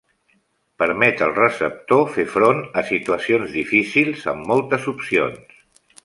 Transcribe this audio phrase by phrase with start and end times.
[0.83, 5.55] Permet al receptor fer front a situacions difícils amb moltes opcions.